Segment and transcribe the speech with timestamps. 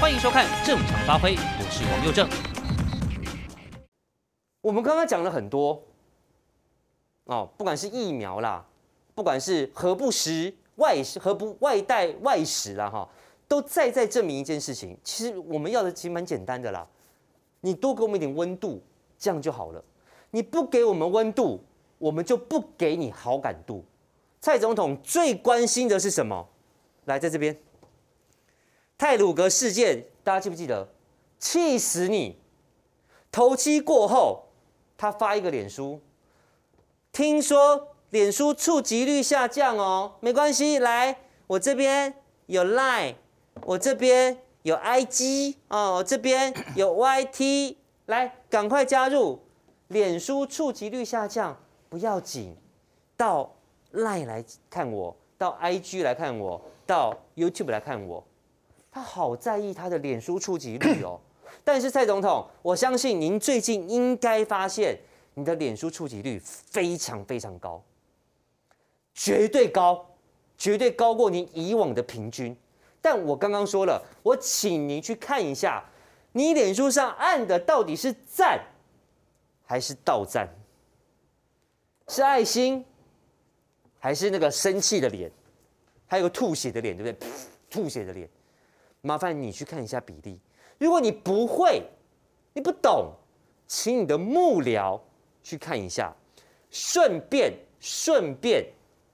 [0.00, 2.26] 欢迎收看《正常发挥》，我是王又正。
[4.62, 5.82] 我们刚刚讲了很多
[7.24, 8.64] 哦，不管是疫苗啦，
[9.14, 13.06] 不管是何不食外食、何不外带外食啦，哈，
[13.46, 14.96] 都再再证明一件事情。
[15.04, 16.86] 其实我们要的其实蛮简单的啦，
[17.60, 18.82] 你多给我们一点温度，
[19.18, 19.84] 这样就好了。
[20.30, 21.62] 你不给我们温度，
[21.98, 23.84] 我们就不给你好感度。
[24.40, 26.48] 蔡总统最关心的是什么？
[27.04, 27.54] 来，在这边。
[29.00, 30.86] 泰鲁阁事件，大家记不记得？
[31.38, 32.36] 气死你！
[33.32, 34.48] 头七过后，
[34.98, 36.02] 他发一个脸书，
[37.10, 42.12] 听说脸书触及率下降哦，没关系，来，我这边
[42.44, 43.14] 有 Line，
[43.62, 49.40] 我这边有 IG 哦，我这边有 YT，来，赶快加入。
[49.88, 52.54] 脸书触及率下降不要紧，
[53.16, 53.50] 到
[53.94, 58.22] Line 来看我，到 IG 来看我，到 YouTube 来看我。
[58.90, 61.20] 他好在意他的脸书触及率哦，
[61.62, 64.98] 但是蔡总统，我相信您最近应该发现
[65.34, 67.82] 你的脸书触及率非常非常高，
[69.14, 70.04] 绝对高，
[70.58, 72.56] 绝对高过您以往的平均。
[73.00, 75.84] 但我刚刚说了，我请您去看一下，
[76.32, 78.60] 你脸书上按的到底是赞
[79.64, 80.48] 还是倒赞？
[82.08, 82.84] 是爱心
[84.00, 85.30] 还是那个生气的脸？
[86.08, 87.30] 还有个吐血的脸，对不对？
[87.70, 88.28] 吐血的脸。
[89.02, 90.38] 麻烦你去看一下比例。
[90.78, 91.82] 如果你不会，
[92.52, 93.12] 你不懂，
[93.66, 95.00] 请你的幕僚
[95.42, 96.14] 去看一下，
[96.70, 98.64] 顺便顺便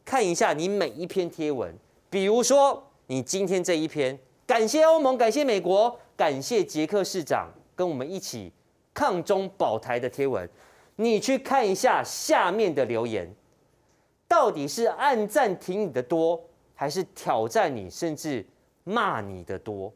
[0.05, 1.75] 看一下你每一篇贴文。
[2.09, 8.53] 比如说，你今天这一篇，感谢欧盟，感谢美国，感谢捷克市长跟我们一起
[8.95, 10.48] 抗中保台的贴文，
[10.97, 13.33] 你去看一下下面的留言，
[14.27, 16.42] 到底是按赞挺你的多，
[16.75, 18.45] 还是挑战你，甚至？
[18.89, 19.92] 骂你的多。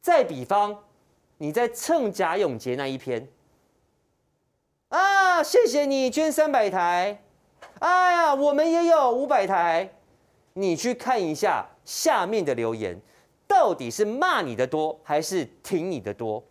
[0.00, 0.84] 再比方，
[1.38, 3.28] 你在蹭贾永杰那一篇，
[4.88, 7.20] 啊，谢谢你捐三百台，
[7.80, 9.92] 哎呀，我们也有五百台。
[10.54, 13.00] 你去看一下下面的留言，
[13.48, 16.44] 到底是骂你的多，还是挺你的多？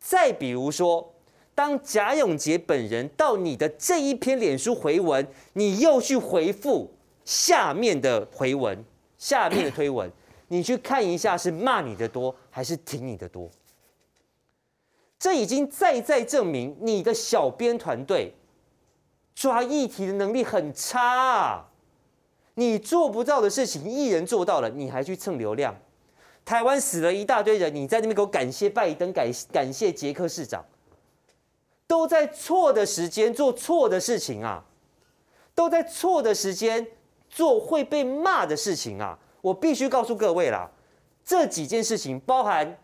[0.00, 1.12] 再比如说，
[1.54, 6.90] 当贾永杰本人到你的这一篇脸书回文，你又去回复
[7.24, 8.84] 下面的回文，
[9.16, 10.10] 下面的推文。
[10.48, 13.50] 你去看一下，是骂你的多还是挺你的多？
[15.18, 18.34] 这已经再再证明你的小编团队
[19.34, 21.66] 抓议题的能力很差！
[22.54, 25.76] 你做不到的事情，艺人做到了，你还去蹭流量？
[26.44, 30.64] 台湾死了一大堆人，你在那边给我感谢拜登，感感谢杰克市长，
[31.86, 34.64] 都在错的时间做错的事情啊！
[35.54, 36.86] 都在错的时间
[37.28, 39.18] 做会被骂的事情啊！
[39.40, 40.70] 我必须告诉各位啦，
[41.24, 42.78] 这几件事情包含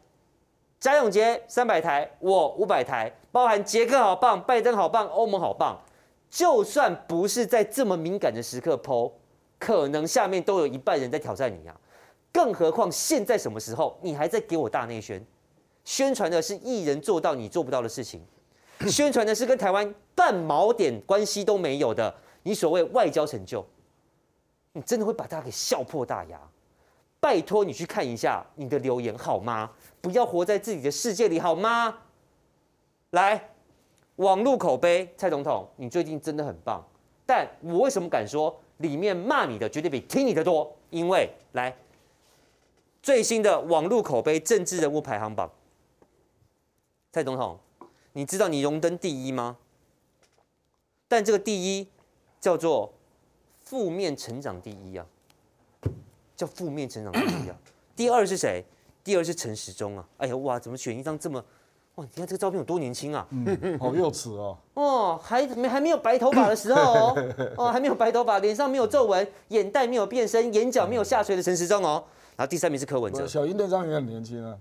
[0.78, 5.80] 贾永杰三百台，我五百台，包含捷克好棒，拜登好棒，欧盟好棒。
[6.30, 9.12] 就算不是在这么敏感的时刻 po，
[9.58, 11.74] 可能下面都有一半人在挑战你啊。
[12.32, 15.24] 更何况现在什么时候，你还在给我大内宣，
[15.84, 18.20] 宣传的是艺人做到你做不到的事情，
[18.90, 23.64] 宣传的是跟台湾半毛点关系都没有的你所谓外交成就。
[24.74, 26.38] 你真的会把大家给笑破大牙？
[27.20, 29.70] 拜托你去看一下你的留言好吗？
[30.00, 31.96] 不要活在自己的世界里好吗？
[33.10, 33.50] 来，
[34.16, 36.84] 网络口碑，蔡总统，你最近真的很棒。
[37.24, 40.76] 但我为什么敢说里面骂你的绝对比听你的多？
[40.90, 41.74] 因为来
[43.00, 45.50] 最新的网络口碑政治人物排行榜，
[47.12, 47.58] 蔡总统，
[48.12, 49.56] 你知道你荣登第一吗？
[51.06, 51.88] 但这个第一
[52.40, 52.92] 叫做。
[53.64, 55.06] 负面成长第一啊，
[56.36, 57.56] 叫负面成长第一啊。
[57.96, 58.62] 第二是谁？
[59.02, 60.06] 第二是陈时中啊。
[60.18, 61.42] 哎呀哇，怎么选一张这么
[61.94, 62.04] 哇？
[62.04, 63.26] 你看这个照片有多年轻啊？
[63.30, 64.58] 嗯，好幼稚哦。
[64.74, 72.04] 哦，还没还没有白头发的时候哦， 哦还没有白头发，脸上没有皱纹，眼袋没有变深，眼角没有下垂的陈时中哦。
[72.36, 73.26] 然后第三名是柯文哲。
[73.26, 74.56] 小英那张也很年轻啊。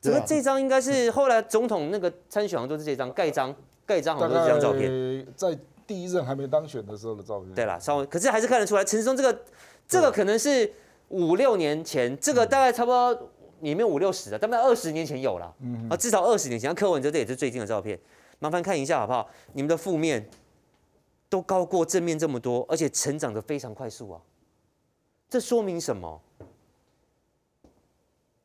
[0.00, 3.54] 这个这张应该是后来总统那个参选好像都是这张盖章
[3.86, 5.26] 盖章，好像都是这张照片。
[5.34, 5.58] 在。
[5.90, 9.44] 第一任还没当选的时候的照片，对啦，稍微，可是还是看得出来，陈时中这个，
[9.88, 10.72] 这个可能是
[11.08, 13.12] 五六年前，这个大概差不多
[13.58, 15.52] 里面五六十的，大概二十年前有了，
[15.90, 16.68] 啊，至少二十年前。
[16.68, 17.98] 像柯文哲这也是最近的照片，
[18.38, 19.28] 麻烦看一下好不好？
[19.52, 20.30] 你们的负面
[21.28, 24.20] 都高过正面这么多，而且成长的非常快速啊，
[25.28, 26.22] 这说明什么？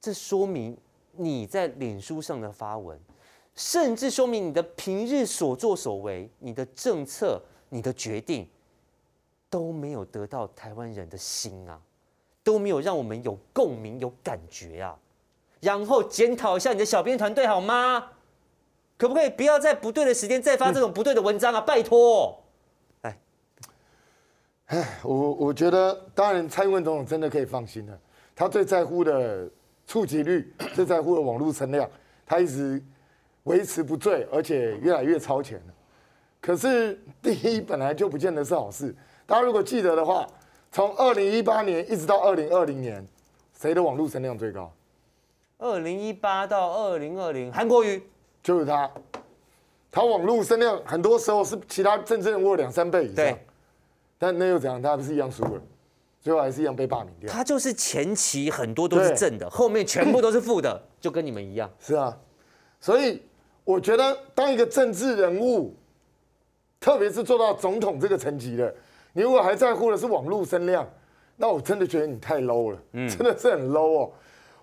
[0.02, 0.76] 这说明
[1.12, 3.00] 你在脸书上的发文。
[3.56, 8.48] 甚至说明你的平日所作所为、你的政策、你的决定
[9.50, 11.80] 都没有得到台湾人的心啊，
[12.44, 14.98] 都没有让我们有共鸣、有感觉啊。
[15.62, 18.12] 然后检讨一下你的小编团队好吗？
[18.98, 21.60] 可不可以不要在不对的时间再发这种不对的文章啊？
[21.60, 22.42] 拜托。
[23.02, 23.18] 哎，
[24.68, 28.00] 哎，我我觉得，当然蔡英文总统真的可以放心了。
[28.36, 29.50] 他最在乎的
[29.88, 31.90] 触及率，最在乎的网络声量，
[32.26, 32.82] 他一直
[33.46, 35.74] 维持不坠，而且越来越超前了。
[36.40, 38.96] 可是第一本来就不见得是好事。
[39.26, 40.28] 大家如果记得的话，
[40.72, 43.04] 从二零一八年一直到二零二零年，
[43.58, 44.72] 谁的网络声量最高？
[45.58, 48.04] 二零一八到二零二零，韩国瑜
[48.44, 48.92] 就是他。
[49.92, 53.38] 他网络声量很多时候是其他政治人物两三倍以上，对
[54.18, 54.82] 但那又怎样？
[54.82, 55.62] 他不是一样输了。
[56.20, 57.32] 最后还是一样被罢免掉。
[57.32, 61.72] 他就是前期很多都是正的，后面全部都是负的，就跟你们一样。
[61.80, 62.18] 是啊，
[62.82, 63.22] 所以
[63.66, 65.76] 我觉得当一个政治人物，
[66.80, 68.74] 特别是做到总统这个层级的，
[69.12, 70.88] 你如果还在乎的是网络声量，
[71.36, 74.12] 那我真的觉得你太 low 了，真的是很 low 哦。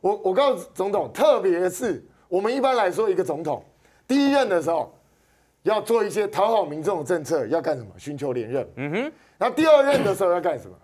[0.00, 3.62] 我我告诉总统，特别是我们一般来说，一个总统
[4.06, 4.94] 第一任的时候，
[5.64, 7.90] 要做一些讨好民众的政策，要干什么？
[7.98, 8.68] 寻求连任。
[8.76, 9.12] 嗯哼。
[9.38, 10.76] 然后第二任的时候要干什么？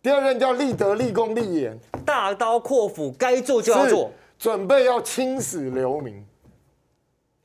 [0.00, 6.24] 第二任叫立德、立功、立言，大刀阔斧，该做就要做，准备要青史留名，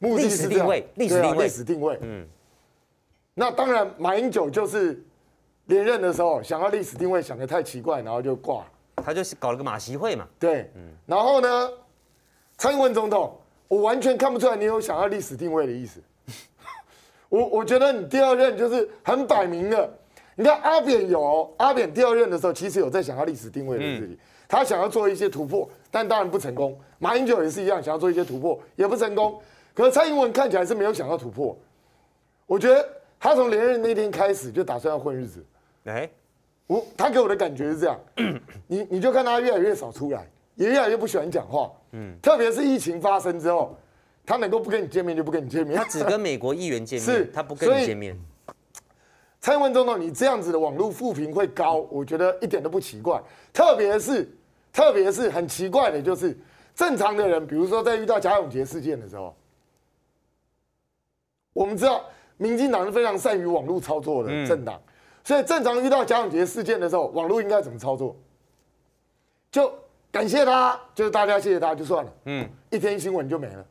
[0.04, 1.98] 目的是定位，历史定位，历史定位。
[2.02, 2.28] 嗯，
[3.34, 5.02] 那当然，马英九就是
[5.68, 8.66] 连任的时候想要历史定位，想的太奇怪，然后就挂。
[8.98, 10.28] 他就是搞了个马习会嘛。
[10.38, 10.92] 对，嗯。
[11.06, 11.70] 然后呢，
[12.58, 13.34] 蔡英文总统，
[13.70, 16.02] 我完全看不出来你有想要历史定位的意思。
[17.30, 19.98] 我我觉得你第二任就是很摆明的。
[20.36, 24.20] 你看阿扁有阿扁第二任的时候，其实有在想要历史定位的自己，
[24.50, 26.78] 他想要做一些突破，但当然不成功。
[27.00, 29.40] 马英九也是一样，想要做一些突破，也不成功。
[29.74, 31.58] 可是蔡英文看起来是没有想要突破。
[32.46, 32.88] 我觉得
[33.20, 35.44] 他从连任那天开始就打算要混日子。
[35.86, 36.10] 哎，
[36.68, 38.00] 我他给我的感觉是这样，
[38.68, 41.72] 你你就看他越来越少出来，也越来越不喜欢讲话。
[41.92, 43.78] 嗯，特别是疫情发生之后，
[44.26, 48.18] 他能够不跟你见面就不跟你见面，他只跟美国议员见面， 是他不跟你见面。
[49.42, 53.22] 蔡英文总统，你这样子的网络负评会高，我觉得一点都不奇怪。
[53.52, 54.30] 特别是，
[54.72, 56.38] 特别是很奇怪的，就是
[56.74, 59.36] 正常的人，比如说在遇到贾永杰事件的时候，
[61.54, 62.04] 我们知道
[62.38, 64.82] 民进党是非常善于网络操作的政党，
[65.24, 68.16] 所以正常遇到贾永杰事件的时候，网络应该怎么操作？
[69.52, 69.74] 就
[70.12, 73.66] 感谢他，就是大家谢谢他就算了，嗯，一天新闻就没了。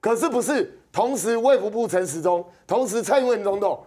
[0.00, 0.76] 可是不是？
[0.92, 3.80] 同时卫福部陈时中，同时蔡英文总统。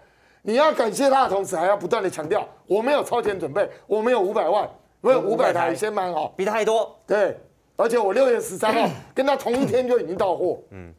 [0.45, 4.69] 你要感谢他的同时，还要不断的强调，我没有超前准备，我没有五百万，
[4.99, 6.93] 我有五百台先买好，比他还多。
[7.07, 7.37] 对，
[7.77, 10.59] 而且我六月十三号 跟他同一天就已经到货。
[10.71, 10.93] 嗯，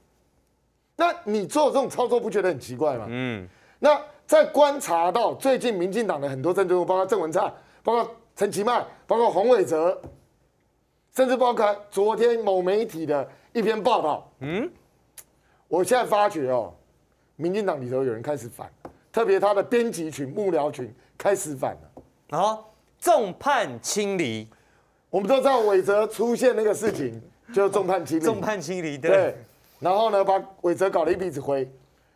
[0.96, 3.06] 那你做这种操作不觉得很奇怪吗？
[3.08, 3.48] 嗯，
[3.78, 7.52] 那在观察到最近民进党的很多政治人物，包括郑文灿，
[7.82, 10.00] 包括陈其迈，包括洪伟哲，
[11.14, 14.32] 甚至包括昨天某媒体的一篇报道。
[14.40, 14.70] 嗯，
[15.68, 16.72] 我现在发觉哦，
[17.36, 18.70] 民进党里头有人开始反。
[19.12, 22.64] 特别他的编辑群、幕僚群开始反了，然后
[22.98, 24.48] 众叛亲离。
[25.08, 28.24] 我们都知道伟哲出现那个事情，就众叛亲离。
[28.24, 29.36] 众叛亲离，对，对。
[29.84, 31.70] 然后呢，把伟哲搞了一鼻子灰。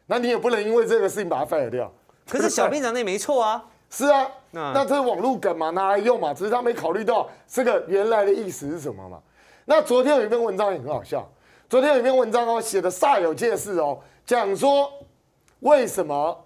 [0.06, 1.93] 那你也不能因为这个事情把他 fire 掉。
[2.26, 3.62] 可是小编讲的也没错啊。
[3.91, 9.20] 是啊，那那这是网络梗嘛，拿来用嘛，只是他没考虑到这个原来的意思是什么嘛。
[9.66, 11.31] 那昨天有一篇文章也很好笑，
[11.69, 14.90] 昨天有一篇文章哦，写的煞有介事哦，讲说
[15.61, 16.45] 为什么。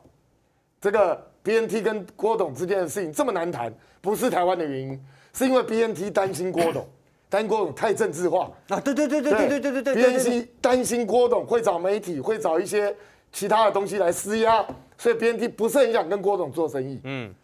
[0.80, 5.00] 这个 BNT 跟郭董之间的事情这么难谈，不是台湾的原因，
[5.32, 6.84] 是因为 BNT 担心郭董，
[7.32, 8.78] 担心郭董太政治化啊！
[8.78, 12.94] 对对对对对对对对对，BNT 担心郭董会找媒体，会找一些
[13.32, 14.62] 其他的东西来施压，
[14.98, 17.00] 所以 BNT 不是很想跟郭董做生意。
[17.04, 17.34] 嗯，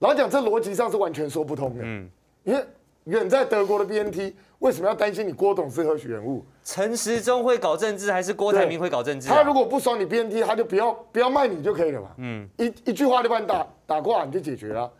[0.00, 1.80] 老实讲，这逻辑上是完全说不通的。
[1.82, 2.06] 嗯，
[2.42, 2.62] 因为
[3.04, 6.44] 远在德国的 BNT 为什么要担心你郭董是何许人物？
[6.62, 9.36] 陈时中会搞政治，还是郭台铭会搞政治、啊？
[9.36, 12.08] 他如果不爽你 BNT，他就不要不要卖你就可以了嘛。
[12.18, 14.92] 嗯，一一句话就把你打打挂，你就解决了。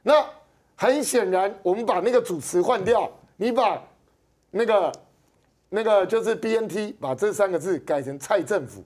[0.00, 0.24] 那
[0.76, 3.82] 很显然，我们把那个主持换掉，你把
[4.50, 4.92] 那个
[5.68, 8.82] 那个就是 BNT，把这三个字改成蔡政府，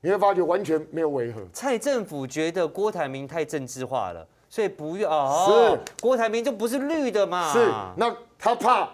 [0.00, 1.40] 你会发觉完全没有违和。
[1.52, 5.46] 蔡政府觉得郭台铭太政治化了，所以不要哦。
[5.48, 7.52] 是郭台铭就不是绿的嘛？
[7.52, 7.66] 是，
[7.96, 8.88] 那他怕。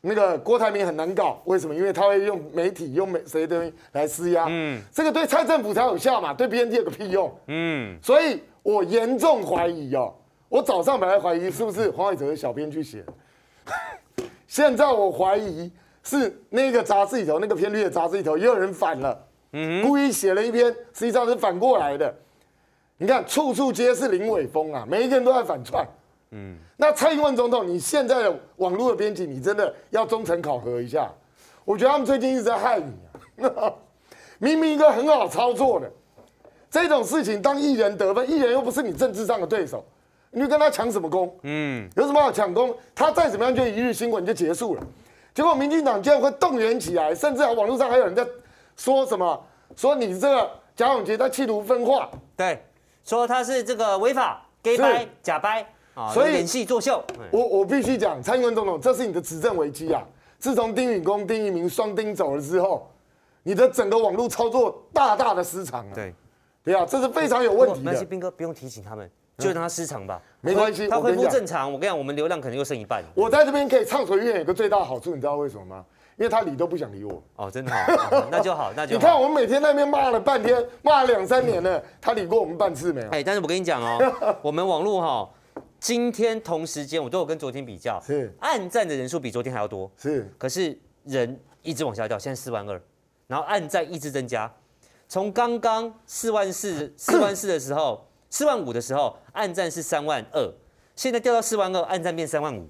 [0.00, 1.74] 那个郭台铭很难搞，为什么？
[1.74, 4.46] 因为他会用媒体、用媒谁的东西来施压。
[4.48, 7.36] 嗯，这个对蔡政府才有效嘛，对 BNT 有个屁用。
[7.48, 10.14] 嗯，所以我严重怀疑哦，
[10.48, 13.04] 我早上本来怀疑是不是黄伟哲的小编去写，
[14.48, 15.70] 现在我怀疑
[16.02, 22.12] 是那个杂志里头，那个偏绿的杂志里头也有人反了，嗯，故意写了一篇，实际上是反过来的。
[22.96, 25.86] 你看，处处皆是林伟峰啊，每一个人都在反串。
[26.30, 31.08] 嗯，那蔡英文总统，你现在的网络的编辑，你真的要忠诚考核一下。
[31.64, 33.72] 我觉得他们最近一直在害你啊！
[34.40, 35.90] 明明一个很好操作的
[36.70, 39.84] 这种事情，当艺人得分，艺人又不是你政治上的对手，
[40.30, 41.34] 你就跟他抢什么功？
[41.42, 42.74] 嗯，有什么好抢功？
[42.94, 44.82] 他再怎么样就一日新闻就结束了。
[45.34, 48.26] 结果民进党竟然会动员起来，甚至啊网络上还有人在
[48.76, 52.62] 说什么，说你这个贾永杰在企图分化，对，
[53.04, 57.02] 说他是这个违法 gay 掰假掰啊，所以演戏作秀。
[57.30, 60.02] 我我必须讲，蔡英文总统，这是你的执政危机啊！
[60.38, 62.88] 自从丁允恭、丁怡铭双丁走了之后，
[63.42, 65.94] 你的整个网络操作大大的失常了。
[65.94, 66.14] 对，
[66.64, 67.92] 对啊，这是非常有问题的。
[67.92, 70.88] 那些兵哥不用提醒他们，就让他失常吧，没关系。
[70.88, 73.02] 他恢复正常，我跟你讲，我们流量可能又剩一半。
[73.14, 75.84] 我在这边可以畅所欲言，有个最大的好处，你知道为什么吗？
[76.16, 77.22] 因为他理都不想理我。
[77.36, 78.98] 哦，真的好，那就好，那就好。
[78.98, 83.08] 你看我们每天那边骂了半天，骂了两三年了，他理过我们半次没有？
[83.10, 85.30] 哎，但是我跟你讲哦，我们网络哈。
[85.78, 92.80] 今天同时间，我都有跟昨天比较，是暗赞的人数比昨天还要多，是，可是人一直往下掉，现在四万二，
[93.28, 94.52] 然后暗赞一直增加，
[95.08, 100.52] 从刚刚四万四、四万四的时候，四万五的时候，暗赞是三万二，
[100.96, 102.66] 现在掉到四万二，暗赞变三万五，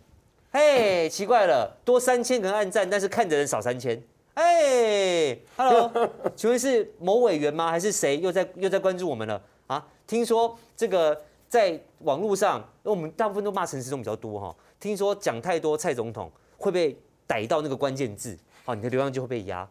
[0.53, 4.03] 嘿，奇怪了，多三千个人按赞，但是看的人少三千，
[4.35, 5.91] 哎，Hello，
[6.37, 7.71] 请问是某委员吗？
[7.71, 9.43] 还是谁又在又在关注我们了？
[9.67, 11.21] 啊，听说这个。
[11.49, 14.55] 在网络上，我们大部分都骂陈时中比较多哈。
[14.79, 16.95] 听说讲太多蔡总统会被
[17.27, 19.67] 逮到那个关键字，好，你的流量就会被压。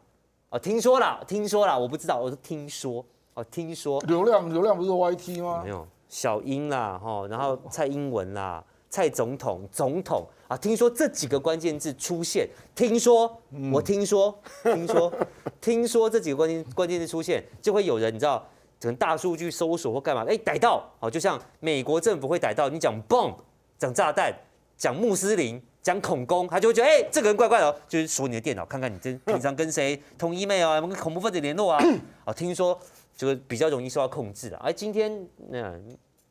[0.50, 3.06] 哦，听说啦，听说啦，我不知道，我是听说。
[3.38, 4.02] 哦，听说。
[4.08, 5.62] 流量流量不是 YT 吗？
[5.64, 13.40] 没有，小英啦，哈，然后蔡英文啦，蔡总统，总统啊，听说这几个关键字出现，听说，
[13.72, 15.14] 我听说，听说，
[15.62, 18.44] 听说这几个关键关键字出现，就会有人你知道。
[18.80, 20.24] 可能大数据搜索或干嘛？
[20.30, 23.34] 哎，逮到哦，就像美国政府会逮到你讲 bomb，
[23.76, 24.32] 讲炸弹，
[24.78, 31.84] 讲穆斯林，讲恐攻，他就会觉得哎，这个人怪怪的，就是锁你的电脑，看看你这平常跟谁通 email 啊，有没有跟恐怖分子联络啊？
[32.24, 32.80] 啊，听说
[33.18, 34.62] 这个比较容易受到控制啊。
[34.64, 35.60] 哎，今天那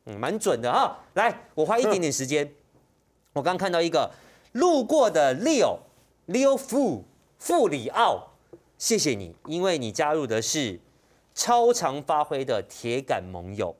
[0.05, 0.97] 嗯蛮准的哈。
[1.13, 2.51] 来，我花一点点时间，
[3.33, 4.09] 我刚看到一个
[4.53, 5.77] 路过的 Leo
[6.27, 7.03] Leo Fu
[7.37, 8.31] 富里奥，
[8.79, 10.79] 谢谢你，因为你加入的是。
[11.39, 13.75] 超常发挥的铁杆盟友，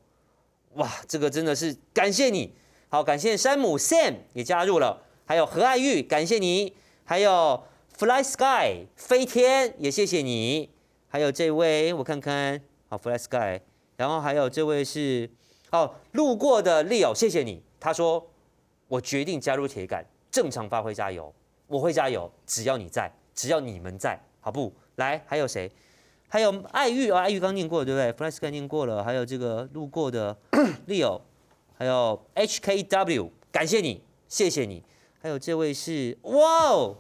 [0.76, 2.54] 哇，这个真的是感谢你，
[2.88, 7.64] 好，感谢山姆 Sam 也加入了，还有何爱玉，感谢你，还有
[7.98, 10.70] Fly Sky 飞天也谢谢你，
[11.08, 13.62] 还有这位我看看，好 Fly Sky，
[13.96, 15.30] 然后还有这位是
[15.72, 18.26] 哦路过的 Leo，谢谢你，他说
[18.88, 21.34] 我决定加入铁杆，正常发挥加油，
[21.68, 24.74] 我会加油，只要你在，只要你们在，好不？
[24.96, 25.72] 来，还有谁？
[26.30, 30.36] 还有爱玉啊，爱玉刚念过，对不对？Flash 刚念过了，还有这个路过的
[30.88, 31.22] Leo，
[31.78, 34.84] 还有 HKW，感谢你，谢谢你。
[35.22, 36.98] 还有这位是哇哦，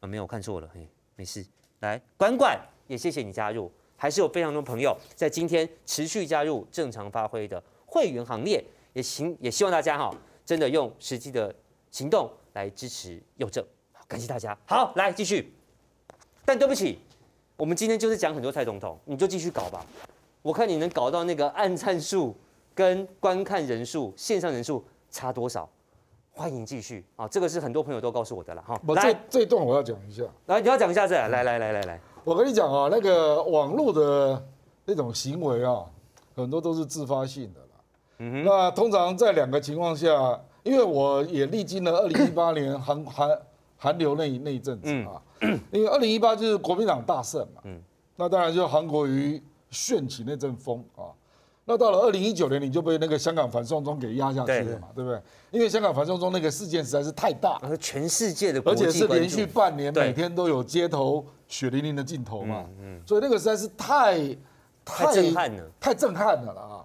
[0.00, 1.44] 啊没有看错了，嘿，没事。
[1.80, 8.62] 来管管也谢谢你加入，还是有非常多朋友在今天持续加入正常发挥的会员行列，
[8.92, 11.54] 也行也希望大家哈，真的用实际的
[11.90, 14.56] 行动来支持佑正，好，感谢大家。
[14.66, 15.52] 好，来继续，
[16.44, 16.98] 但对不起。
[17.56, 19.84] 我们今天就是讲很多蔡总统，你就继续搞吧。
[20.42, 22.36] 我看你能搞到那个按赞数
[22.74, 25.66] 跟观看人数、线上人数差多少？
[26.32, 27.26] 欢迎继续啊！
[27.26, 28.78] 这个是很多朋友都告诉我的了哈。
[28.88, 30.22] 来，这这一段我要讲一下。
[30.44, 31.14] 来，你要讲一下这。
[31.14, 34.44] 来来来来来，我跟你讲啊，那个网络的
[34.84, 35.84] 那种行为啊，
[36.34, 37.66] 很多都是自发性的啦。
[38.18, 38.44] 嗯哼。
[38.44, 43.38] 那通常在两个情况下，因为我也历经了二零一八年 韩韩
[43.76, 45.22] 韩流那那一阵子啊。
[45.70, 47.80] 因为二零一八就是国民党大胜嘛，嗯，
[48.16, 49.40] 那当然就韩国瑜
[49.70, 51.14] 炫起那阵风啊。
[51.64, 55.20] 那到了二零一九年，你就被那个香港反送中给压下去了嘛，对不对？
[55.52, 64.36] 因为香港反送中那个事件实在是太大，全世界的，而且是连续半年每天都有街头血淋淋的镜头嘛，嗯，所以那个实在是太
[64.84, 66.84] 太震撼了，太震撼了啊。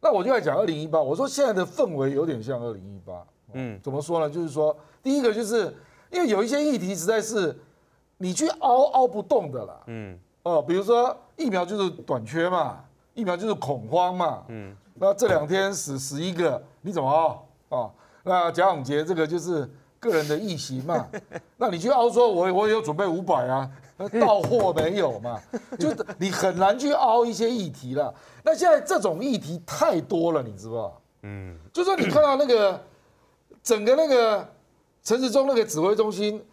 [0.00, 4.28] 那我就来讲二零一八，我说现在的氛围有点像二零一八，嗯，怎么说呢？
[4.28, 5.74] 就是说第一个就是。
[6.12, 7.56] 因为有一些议题实在是
[8.18, 12.84] 你去凹凹不动的啦，嗯，哦，比如说疫苗就是短缺嘛，
[13.14, 17.46] 疫苗就是恐慌嘛，嗯，那这两天死十一个，你怎么凹？
[17.68, 17.92] 哦，
[18.24, 19.70] 那贾永杰这个就是
[20.00, 21.06] 个人的议席嘛，
[21.56, 23.70] 那你去凹说我我有准备五百啊，
[24.20, 25.40] 到货没有嘛，
[25.78, 28.12] 就你很难去凹一些议题了。
[28.42, 31.00] 那现在这种议题太多了，你知道？
[31.22, 32.82] 嗯，就说你看到那个
[33.62, 34.48] 整个那个。
[35.02, 36.44] 陈时中那个指挥中心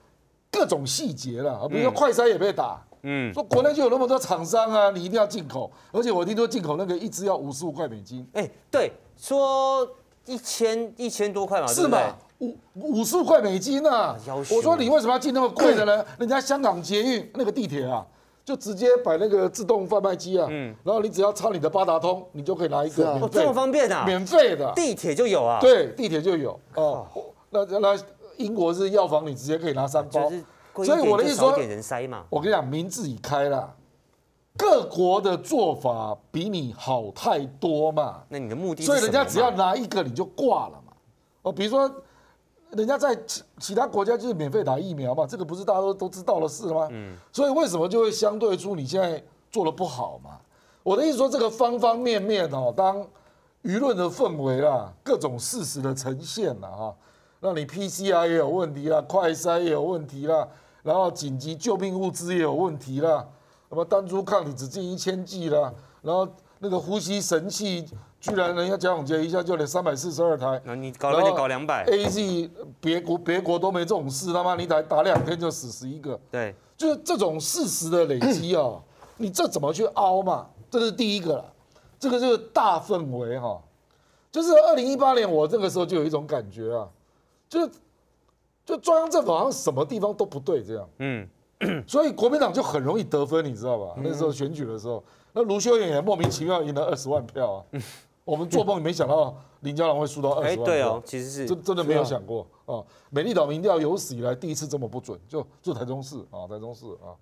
[0.50, 9.86] 各种细节了，比如说快筛也被打，嗯，说国内就有那么多厂商啊，你一定要进口，而且我听说进口那个一支要五十五块美金，哎，对，说
[10.28, 12.00] 一千一千多块嘛，是嘛？
[12.40, 14.16] 五五十五块美金呢、啊？
[14.28, 16.06] 我说你为什么要进那么贵的呢？
[16.20, 18.06] 人家香港捷运那个地铁啊，
[18.46, 27.08] 就直接摆那个自动贩卖机啊，嗯，然后你只要插你的八达通，你就可以拿一个这么方便啊，免费的，地铁就有啊，对，地铁就有哦。
[27.50, 27.98] 那那
[28.36, 30.30] 英国是药房，你直接可以拿三包，
[30.84, 31.50] 所以我的意思说，
[32.30, 33.74] 我跟你讲，名字已开了。
[34.58, 38.24] 各国的做法比你好太多嘛？
[38.30, 40.94] 那你的目的，所以人家只要拿一个你就挂了嘛。
[41.44, 41.90] 哦，比如说，
[42.72, 46.88] 人家在其其他国家就是免费打疫苗嘛，这个不是大家都都知道的事吗？
[46.92, 47.16] 嗯。
[47.32, 50.32] 所以为什么就会相对出你现在做的不好嘛？
[50.84, 53.06] 我的意思说，这个方方面面哦，当
[53.64, 56.96] 舆论的氛围啦，各种事实的呈现啦，哈，
[57.40, 60.48] 让你 PCR 也有问题啦，快筛也有问题啦，
[60.84, 63.28] 然后紧急救命物资也有问题啦。
[63.70, 66.28] 什么单株抗体只进一千剂了，然后
[66.60, 67.86] 那个呼吸神器
[68.20, 78.82] 居然人家贾永杰一下就连三百四十二台，那你搞了就搞两百，A Z 别国别国都没这种事，他妈你打打两天就死十一个，对，就是这种事实的累积啊，
[79.18, 80.48] 你这怎么去凹嘛？
[80.72, 81.54] 这是第一个了，
[82.00, 83.62] 这个就是大氛围哈，
[84.32, 86.88] 就是二零一八年我这个时候就有一种感觉啊，
[87.50, 87.70] 就是
[88.66, 91.28] 就中央政府好像什么地方都不对这样，嗯。
[91.88, 93.96] 所以国民党就很容易得分，你知道吧？
[93.98, 97.82] 那时候选举的时候，那卢秀燕也莫名其妙赢了二十万票啊！
[98.24, 100.66] 我们做梦也没想到林佳龙会输到二十万票。
[100.66, 102.84] 对哦，其实是真真的没有想过啊！
[103.10, 107.16] 美丽岛民调有史以来第一次这么不准，就就台中市啊，台中市啊。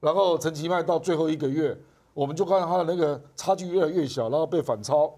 [0.00, 1.78] 然后陈其迈到最后一个月，
[2.12, 5.14] 我们就看到他的那个差距越来越小，然后被反超，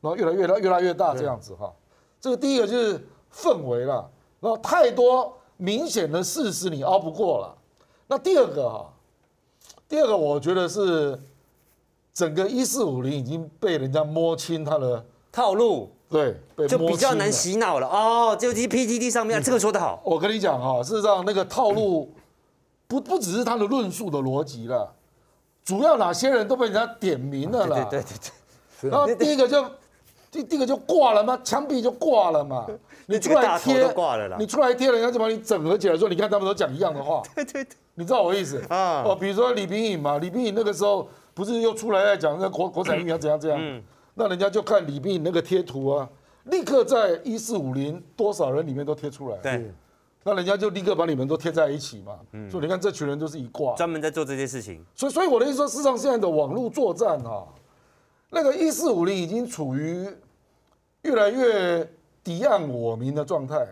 [0.00, 1.70] 然后越来越大，越来越大这样子哈。
[2.18, 7.54] 这个第一个就是氛围了，然后太多明显的事实你熬不过了。
[8.08, 8.92] 那第二个哈，
[9.88, 11.18] 第二个我觉得是
[12.14, 16.36] 整个一四五零已经被人家摸清他的套路，对，
[16.68, 18.36] 就比较难洗脑了哦。
[18.38, 22.12] 就其 PTT 上面这个说的好，我跟你讲哈，事实上那个套路
[22.86, 24.94] 不不只是他的论述的逻辑了，
[25.64, 27.84] 主要哪些人都被人家点名了啦。
[27.90, 28.12] 对对
[28.80, 29.64] 对，然后第一个就
[30.30, 32.66] 第第一个就挂了嘛，枪毙就挂了嘛。
[33.06, 33.94] 你出来贴，
[34.38, 37.22] 你出来贴，人家就把你整合起来说，你看他们都讲一样的话。
[37.34, 37.76] 对对对。
[37.94, 39.02] 你知道我意思啊？
[39.06, 43.58] 哦，比如说李炳颖嘛，李炳颖那个时候不是又出来在讲那国国产疫苗怎样怎样？
[43.58, 43.82] 嗯，
[44.14, 46.08] 那人家就看李炳颖那个贴图啊，
[46.44, 49.38] 立刻在一四五零多少人里面都贴出来。
[49.38, 49.72] 对，
[50.24, 52.18] 那人家就立刻把你们都贴在一起嘛。
[52.32, 54.84] 嗯，所以你看这群人都是一挂，专门在做这些事情。
[54.94, 57.44] 所以，所以我的意思说，事实上现在的网络作战啊，
[58.28, 60.06] 那个一四五零已经处于
[61.02, 61.90] 越来越
[62.26, 63.64] 敌暗我明的状态，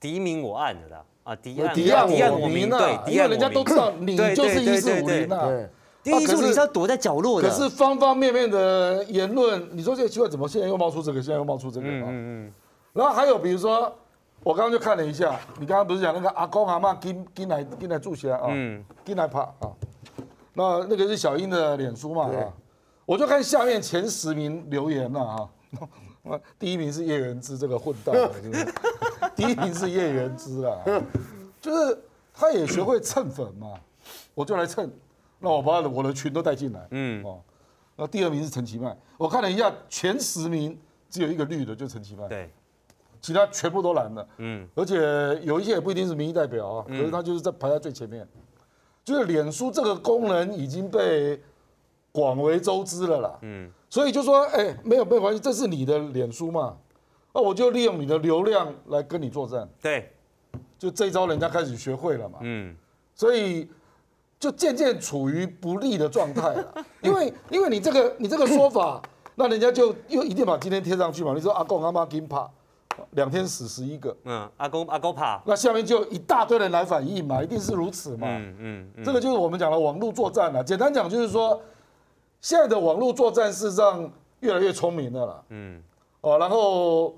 [0.00, 1.04] 敌明我暗的啦。
[1.24, 3.04] 啊，敌暗敌暗我明啊！
[3.06, 5.46] 因为人家都知道你就是一四五零啊，
[6.02, 7.50] 一四五零是要躲在角落的。
[7.50, 11.20] 可是方方面面的言论，你说这个奇怪，怎么现在又冒出这个？
[11.20, 12.06] 现在又冒出这个啊？
[12.06, 12.52] 嗯嗯。
[12.94, 13.94] 然后还有比如说，
[14.42, 18.46] 我刚刚就看了一下，你刚刚不是讲那个阿公阿妈跟跟来跟来住起来啊？
[18.48, 19.68] 嗯，跟来爬啊。
[20.54, 22.30] 那那个是小英的脸书嘛？
[22.30, 22.54] 啊，
[23.04, 25.48] 我就看下面前十名留言了啊。
[26.58, 28.14] 第一名是叶元之这个混蛋？
[29.34, 30.78] 第一名是叶元之啊，
[31.60, 31.98] 就是
[32.32, 33.74] 他也学会蹭粉嘛，
[34.34, 34.90] 我就来蹭，
[35.38, 37.40] 那我把我的群都带进来，嗯哦，
[37.96, 40.78] 那第二名是陈其迈，我看了一下前十名
[41.10, 42.50] 只有一个绿的，就陈其迈，对，
[43.20, 44.96] 其他全部都蓝的，嗯，而且
[45.42, 48.26] 有一些也不一定是民意代表啊，可是他就是在排在最前面，
[49.04, 51.40] 就是脸书这个功能已经被
[52.10, 53.70] 广为周知了啦，嗯。
[53.96, 56.76] 所以就说，哎、欸，没有没有关系，这是你的脸书嘛，
[57.32, 59.66] 那我就利用你的流量来跟你作战。
[59.80, 60.12] 对，
[60.78, 62.40] 就这一招人家开始学会了嘛。
[62.42, 62.76] 嗯，
[63.14, 63.66] 所以
[64.38, 69.00] 就渐渐处于不利的状态了， 因为因为你这个你这个说法，
[69.34, 71.32] 那人家就又一定把今天贴上去嘛。
[71.34, 72.46] 你说阿公阿妈金怕，
[73.12, 74.14] 两天死十一个。
[74.24, 78.26] 嗯，阿公阿公怕，那下面就一大堆人来反应嘛，一定是如此嘛。
[78.28, 80.62] 嗯嗯，嗯这个就是我们讲的网络作战了。
[80.62, 81.58] 简单讲就是说。
[82.40, 85.82] 现在的网络作战事实上越来越聪明了啦，嗯，
[86.20, 87.14] 哦，然后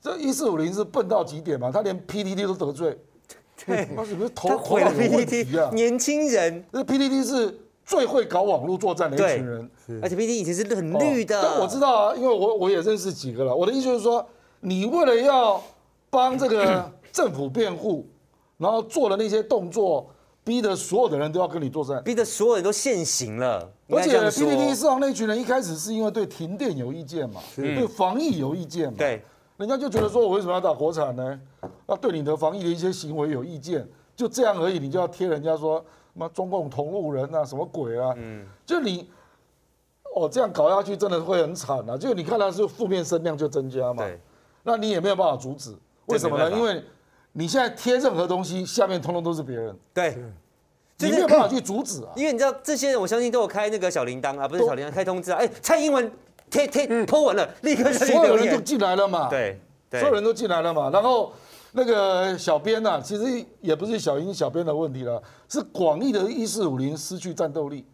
[0.00, 2.98] 这一四五零是笨到极点嘛，他连 PDD 都得罪，
[3.66, 5.70] 对， 他是不是头头脑有问题啊？
[5.72, 9.70] 年轻人，那 PDD 是最会搞网络作战的一群人，
[10.02, 13.54] 而且 PDD 以前是很绿的，哦，我知道啊，因为我我也认识几个了。
[13.54, 14.24] 我的意思就是说，
[14.60, 15.60] 你为了要
[16.08, 18.06] 帮这个 政府辩护，
[18.58, 20.08] 然后做的那些动作。
[20.42, 23.70] 逼得所有的人都要跟你作战，逼得所有人都现形了。
[23.90, 29.22] 而且 PTT 上那群人一开始是因为对停电有意见嘛，对防疫有意见嘛，对，
[29.56, 31.40] 人家就觉得说，我为什么要打国产呢？
[31.86, 35.78] 那对你的防疫的一些行为有意见，就这样而已，你就要贴人家说
[36.12, 38.14] 什么中共同路人啊，什么鬼啊？
[38.16, 39.10] 嗯，就你
[40.14, 41.96] 哦这样搞下去真的会很惨啊！
[41.96, 44.04] 就你看他是负面声量就增加嘛。
[44.04, 44.20] 对，
[44.62, 45.74] 那你也没有办法阻止。
[46.06, 46.50] 为什么呢？
[46.50, 46.82] 因为
[47.32, 49.76] 你现在贴任何东西，下面通通都是别人。
[49.94, 50.18] 对，
[51.00, 52.12] 你没有办法去阻止啊。
[52.16, 55.38] 因为你知道，这些人我相信都有开那个小铃铛啊，不是小铃铛，开通知啊。
[55.38, 56.10] 哎，蔡英文
[56.50, 59.28] 贴贴 po 文了，立刻所有人都进来了嘛。
[59.28, 59.58] 对，
[59.90, 60.90] 所有人都进来了嘛。
[60.90, 61.32] 然后
[61.72, 67.86] 那个小编呢，其实也不是小英小编的问题了，是广义的一四五零失去战斗力。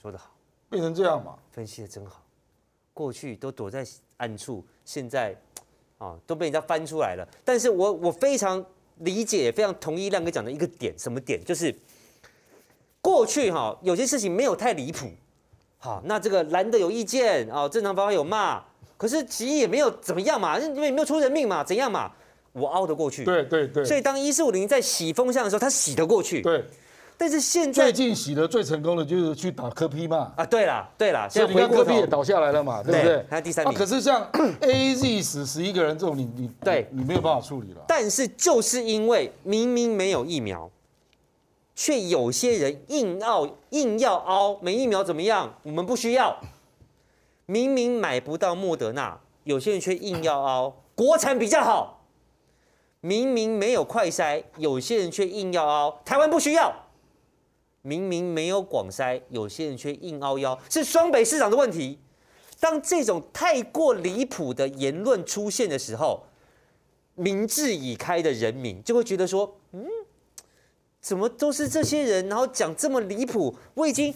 [0.00, 0.30] 说得好，
[0.68, 1.34] 变成这样嘛？
[1.50, 2.22] 分析的真好。
[2.92, 5.36] 过去都躲在暗处，现在。
[6.00, 7.28] 啊，都被人家翻出来了。
[7.44, 8.64] 但是我我非常
[9.00, 11.38] 理解，也非常同意亮哥讲的一个点，什么点？
[11.44, 11.70] 就是
[13.00, 15.06] 过去哈有些事情没有太离谱，
[15.78, 18.62] 好，那这个蓝的有意见啊，正常发挥有骂，
[18.96, 22.12] 可是其实也没有怎么样嘛，因为也没有出人命嘛，怎样嘛，
[22.52, 23.24] 我熬得过去。
[23.24, 23.84] 对对对。
[23.84, 26.42] 所以当一四五零在洗风向的时候，他洗得过去。
[26.42, 26.64] 对。
[27.16, 33.26] 但是现在最近洗的最成功的就是去打科 P 嘛啊，对啦对啦，现在回柯 P 也倒下来了嘛，对不对？
[33.28, 33.74] 他第三名。
[33.74, 34.26] 可是像
[34.60, 37.82] A Z 死十一个人这种，你你对，你没有办法处理了。
[37.86, 40.70] 但是就是因为明明没有疫苗，
[41.82, 45.58] 却有些人硬拗硬要凹，没疫苗怎么样？
[45.62, 46.38] 我们不需要。
[47.46, 52.04] 明明买不到莫德纳，有些人却硬要凹，国产比较好。
[53.00, 56.70] 明明没有快筛，有些人却硬要凹，台湾不需要。
[57.80, 61.98] 明明没有广筛，有些人却硬凹腰，是双北市长的问题。
[62.60, 66.24] 当这种太过离谱的言论出现的时候，
[67.14, 69.56] 民智已开的人民就会觉得说：
[71.00, 73.54] 怎么都是这些人，然后讲这么离谱？
[73.74, 74.14] 我已经，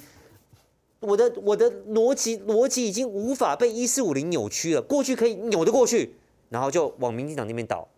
[1.01, 4.83] 我的我的逻辑逻辑已经无法被一四五零扭曲了。
[4.83, 6.15] 过去可以扭得过去，
[6.51, 7.89] 然后就往民进党那边倒。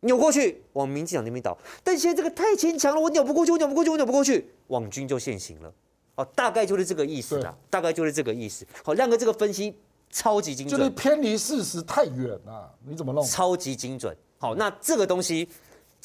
[0.00, 5.72] 扭过去，往民进党那边倒，但现在这个太牵强了，我扭不过去，我扭不过去，我扭不过去，网军就现形了。
[6.16, 8.66] 哦，大概就是这个意思啦，大概就是这个意思。
[8.84, 9.74] 好，亮哥这个分析
[10.10, 13.24] 超级精准，就是偏离事实太远了，你怎么弄？
[13.24, 14.16] 超级精准。
[14.38, 15.48] 好，那这个东西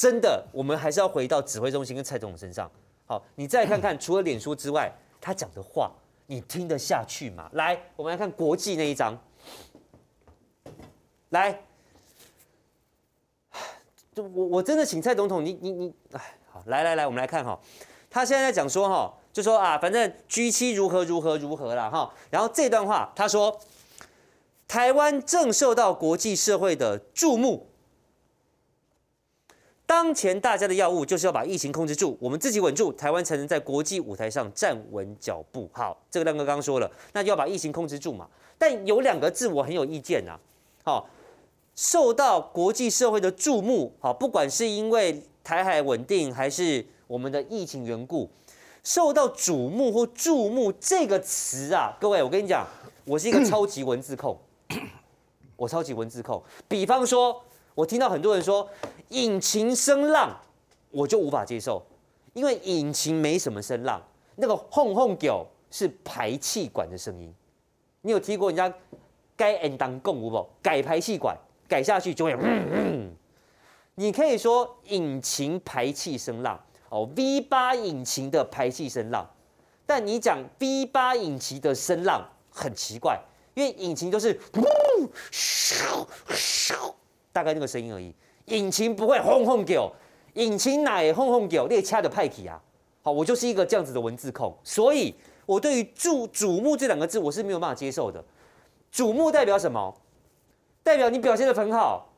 [0.02, 2.68] 真的，我们还是要回到指挥中心跟蔡总统身上。
[3.06, 5.92] 好，你再看看， 除了脸书之外，他讲的话，
[6.26, 7.48] 你听得下去吗？
[7.54, 9.16] 来，我们来看国际那一张，
[11.30, 11.62] 来。
[14.16, 17.60] 就我我真的请蔡总统，你你你，哎，好，来来来，我们来看哈，
[18.10, 23.56] 他现在在讲说哈，就说啊，反正 G 七如何如何如何了哈，然后这段话他说，
[24.68, 27.68] 台湾正受到国际社会的注目，
[29.92, 35.70] 当前大家的要务就是要把疫情控制住，我们自己稳住，台湾才能在国际舞台上站稳脚步。
[35.74, 38.26] 好，这个亮哥刚刚说了，那就要把疫情控制住嘛，
[38.58, 40.40] 但有两个字我很有意见呐，
[40.86, 41.10] 好。
[41.76, 48.30] 受到国际社会的注目，好，不管是因为台海稳定，还是我们的疫情缘故，
[48.86, 52.66] 受到瞩目或注目这个词啊，各位，我跟你讲，
[53.04, 54.38] 我是一个超级文字控，
[55.58, 56.42] 我超级文字控。
[56.70, 57.44] 比方说，
[57.76, 58.70] 我听到很多人说
[59.10, 60.36] 引擎声浪，
[60.90, 61.86] 我就无法接受，
[62.34, 64.02] 因为引擎没什么声浪，
[64.36, 67.34] 那个轰轰叫是排气管的声音。
[68.02, 68.74] 你有听过人家
[69.36, 71.38] 该 N 当共无不改排气管？
[71.68, 73.16] 改下去就会，嗯，
[73.96, 79.26] 你可以说引擎排气声浪哦，V 八引擎的排气声浪，
[79.86, 83.18] 但你讲 V 八引擎的声浪很奇怪，
[83.54, 86.94] 因为引擎都是呜咻咻，
[87.32, 88.14] 大概那个声音而已，
[88.46, 89.92] 引擎不会轰轰叫，
[90.34, 92.62] 引擎哪轰轰叫，列掐的派体啊，
[93.02, 95.16] 好，我就是一个这样子的文字控，所以
[95.46, 98.24] 我对于注瞩目这两个字我是没有办法接受的，
[98.94, 99.96] 瞩目代表什么？
[100.84, 102.10] 代表你表现得很好，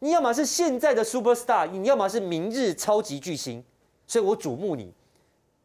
[0.00, 3.64] 你要么是现在的 super star，你要么是明日超级巨星，
[4.06, 4.92] 所以我瞩目你，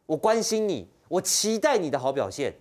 [0.05, 2.53] 我关心你，我期待你的好表现。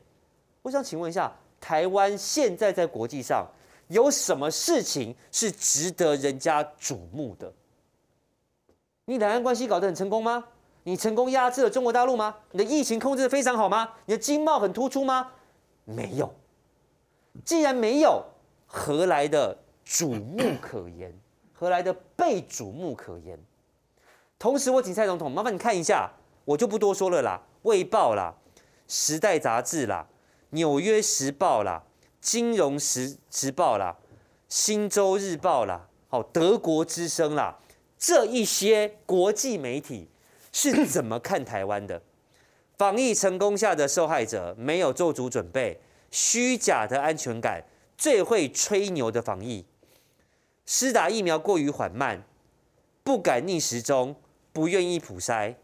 [0.63, 3.47] 我想请问一下，台湾现在在国际上
[3.89, 7.53] 有什么事情是值得人家瞩目的？
[9.05, 10.45] 你两岸关系搞得很成功吗？
[10.85, 12.37] 你成功压制了中国大陆吗？
[12.51, 13.95] 你的疫情控制得非常好吗？
[14.07, 15.33] 你的经贸很突出吗？
[15.85, 16.33] 没有。
[17.45, 18.25] 既然没有，
[18.67, 19.59] 何来的？
[19.85, 21.13] 瞩目可言，
[21.53, 23.37] 何来的被瞩目可言？
[24.39, 26.09] 同时，我请蔡总统麻烦你看一下，
[26.45, 28.33] 我就不多说了啦，《卫报》啦，
[28.87, 30.07] 《时代》杂志啦，
[30.51, 31.83] 《纽约时报》啦，
[32.23, 33.97] 《金融时时报》啦，
[34.49, 37.59] 《新洲日报》啦，好，《德国之声》啦，
[37.99, 40.09] 这一些国际媒体
[40.53, 42.01] 是怎么看台湾的？
[42.79, 45.81] 防疫成功下的受害者没有做足准备，
[46.13, 47.65] 虚假的安全感，
[47.99, 49.67] 最会吹牛的防疫。
[50.65, 52.23] 施打疫苗过于缓慢，
[53.03, 54.15] 不敢逆时钟，
[54.53, 55.57] 不愿意普筛。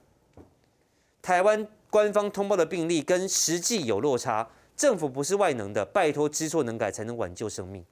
[1.23, 7.85] 台湾官方通报的病例跟实际有落差，政府不是万能的，拜托知错能改才能挽救生命。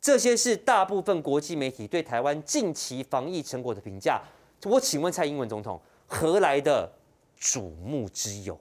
[0.00, 4.22] 这些是大部分国际媒体对台湾近期防疫成果的评价。
[4.64, 6.90] 我请问蔡英文总统，何来的
[7.38, 8.58] 瞩目之有？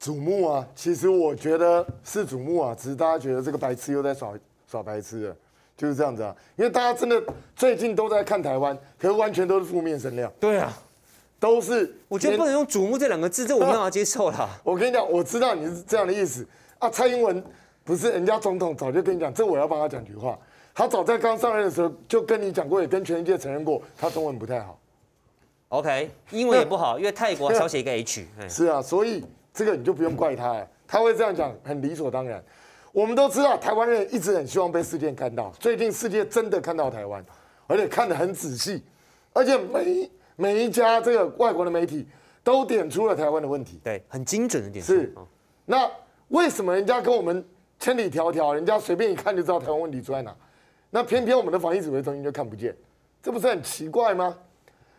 [0.00, 4.34] 瞩目啊，其实我觉得是瞩目啊，只是大家觉得这个白痴又在耍
[4.68, 5.36] 耍白痴了，
[5.76, 6.36] 就是这样子啊。
[6.56, 7.22] 因为大家真的
[7.54, 10.30] 最近都在看台湾，可是完全都是负面声量。
[10.40, 10.76] 对啊，
[11.38, 11.94] 都是。
[12.08, 14.48] 我觉得不能用瞩目这两个字，这我没办法接受啦。
[14.64, 16.46] 我跟你讲，我知道你是这样的意思
[16.78, 16.88] 啊。
[16.88, 17.42] 蔡英文
[17.84, 20.38] 不是人家总统早就跟你讲，这我要帮他讲句话。
[20.74, 24.78] 他早在刚上任的时候就跟你讲过，也跟全世界承认过，他中文不太好。
[25.68, 28.26] OK，英文也不好，因为泰国少写一个 H。
[28.48, 29.24] 是啊，所以。
[29.56, 32.42] 这个你就不用怪他了，他会这样讲很理所当然。
[32.90, 37.24] 我们都知道台湾人一直很希望被世界看到，最近世界真的看到台湾，
[37.68, 38.82] 而且看得很仔细，
[39.32, 42.06] 而且每每一家这个外国的媒体
[42.42, 44.84] 都点出了台湾的问题，对，很精准的点。
[44.84, 45.14] 是，
[45.64, 45.90] 那
[46.28, 47.44] 为什么人家跟我们
[47.78, 50.34] 千里迢迢，人家随便一看就知道台湾问题出在哪？
[50.90, 52.76] 那偏偏我们的防疫指挥中心就看不见，
[53.22, 54.36] 这不是很奇怪吗？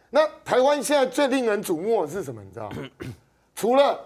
[0.10, 2.41] 那台湾现在最令人瞩目的是什么？
[2.43, 2.78] 你知道吗？
[3.56, 4.00] 除了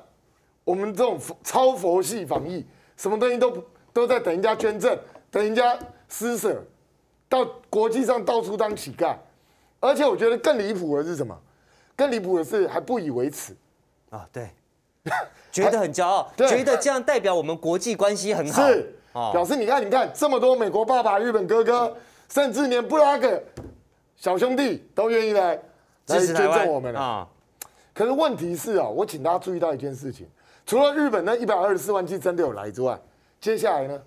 [0.64, 2.66] 我们这种超佛系防疫，
[2.96, 4.98] 什么东西都都在等人家捐赠，
[5.32, 6.64] 等人家施舍，
[7.28, 9.16] 到国际上到处当乞丐，
[9.80, 11.38] 而且我觉得更离谱的是什么？
[11.96, 13.56] 更离谱的是还不以为耻
[14.10, 14.28] 啊！
[14.32, 14.50] 对，
[15.52, 18.96] 觉得很骄傲， 觉得这样代表我们国际关系很好，是
[19.34, 21.96] 表示你看，你看这么多美国爸爸、日本哥哥，
[22.30, 23.42] 甚至连布拉格
[24.16, 25.56] 小兄弟都愿意来
[26.08, 27.28] 来尊重我们了啊！
[27.94, 30.26] 可是问题是啊，我请大家注意到一件事情。
[30.66, 32.98] 除了日本那一百二十四万剂真的有来之外，
[33.42, 34.02] 接下来呢？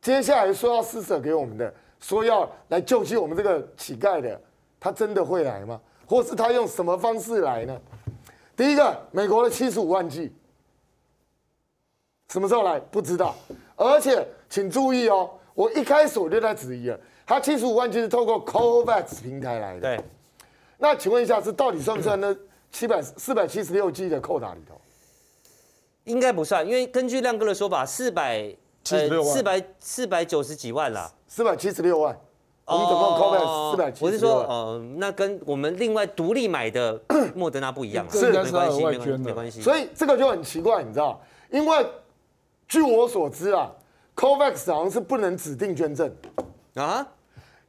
[0.00, 4.40] 接下来说要施舍给我们的，说要来救济我们这个乞丐的，
[4.80, 5.80] 他真的会来吗？
[6.06, 7.80] 或是他用什么方式来呢？
[8.56, 10.32] 第一个，美国的七十五万剂，
[12.30, 12.80] 什么时候来？
[12.80, 13.34] 不知道。
[13.76, 19.80] 而且请注意哦，我一开始我就在质疑了，他七十五万剂是透过 COVAX 平台来的。
[19.80, 20.04] 对。
[20.78, 22.34] 那请问一下，是到底算不算那
[22.70, 24.80] 七百四百七十六 G 的扣打里头？
[26.04, 28.42] 应该不算，因为根据亮哥的说法，四百
[28.82, 32.18] 七十六万四百四百九十几万啦，四百七十六万，
[32.68, 34.04] 我们总共 Covax 四百七。
[34.04, 37.00] 我是说，呃，那跟我们另外独立买的
[37.34, 39.62] 莫德纳不一样，是没关系，没关系，没关系。
[39.62, 41.18] 所以这个就很奇怪，你知道？
[41.50, 41.86] 因为
[42.68, 43.70] 据我所知啊
[44.14, 46.12] ，COVAX 好像是不能指定捐赠
[46.74, 47.06] 啊，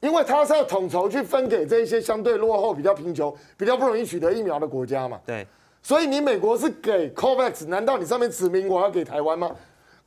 [0.01, 5.17] 因为它是要统筹去分给这一些相对落后、比较贫穷、比较不容易取得疫苗的国家嘛。
[5.25, 5.47] 对。
[5.81, 9.49] 所以你美国是给 COVAX，难道你上面指明我要给台湾吗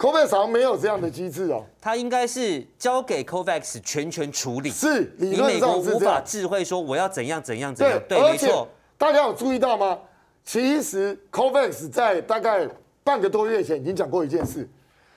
[0.02, 1.64] ？COVAX 好像没有这样的机制哦。
[1.80, 4.68] 它应该是交给 COVAX 全权处理。
[4.68, 5.90] 是，理论上是这样。
[5.90, 8.02] 你美国无法智慧说我要怎样怎样怎样。
[8.08, 8.66] 对，没错。
[8.98, 9.96] 大家有注意到吗？
[10.42, 12.68] 其实 COVAX 在大概
[13.04, 14.68] 半个多月前已经讲过一件事，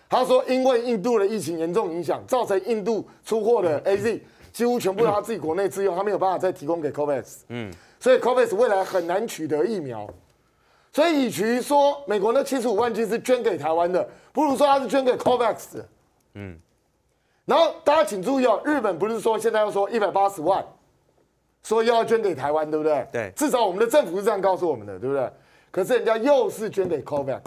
[0.07, 4.21] 他说因为印度的疫情严重影响，造成印度出货的 AZ
[4.53, 7.23] 几乎全部他自己国内自用，他没有办法再提供给 COVAX。
[7.49, 7.73] 嗯。
[7.99, 10.07] 所以 COVAX 未来很难取得疫苗。
[10.95, 15.89] 所以，与其说美国那七十五万剂是捐给台湾的，不如说它是捐给 COVAX 的。
[16.35, 16.57] 嗯。
[17.43, 20.65] 然后大家请注意哦，日本不是说现在要说一百八十万，
[21.63, 23.05] 说要捐给台湾，对不对？
[23.11, 23.33] 对。
[23.35, 25.29] 至少我们的政府是这样告诉我们的，对不对？
[25.69, 27.41] 可是人家又是捐给 COVAX。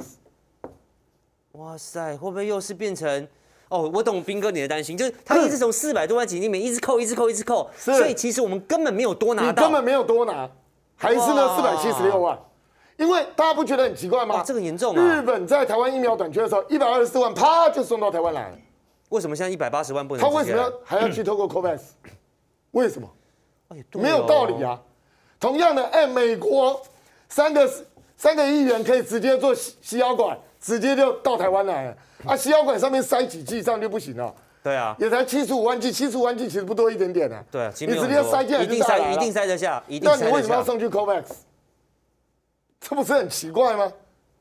[1.53, 3.27] 哇塞，会不会又是变成？
[3.71, 10.47] 哦，我懂兵哥你的担心，就是他一直从四百多万剂里面一直扣，一直扣，一直扣，所以其实我们根本没有多拿到，根本没有多拿，
[10.97, 12.39] 还是那四百七十六万。
[12.99, 14.43] 因为大家不觉得很奇怪吗？
[14.45, 15.01] 这个严重啊！
[15.01, 18.59] 日本在台湾疫苗短缺的时候，一百二十四万啪就送到台湾来了。
[19.11, 20.23] 为什么现在一百八十万不能？
[20.23, 21.79] 他为什么要还要去透过 COVAX？
[22.73, 23.09] 为什么？
[23.93, 24.81] 没有道理啊！
[25.39, 26.81] 同样的，哎，美国
[27.29, 27.71] 三个
[28.17, 31.97] 三个议员可以直接做吸吸药管，直接就到台湾来了。
[32.27, 34.35] 啊，吸药管上面塞几剂这样就不行了。
[34.61, 37.45] 对啊，也才七十五万剂，七十五万剂其实不多一点点啊。
[37.49, 39.81] 对啊，你直接塞进来就一定塞，一定塞得下。
[40.03, 41.23] 那你为什么要送去 COVAX？
[42.81, 43.93] 这不是很奇怪吗？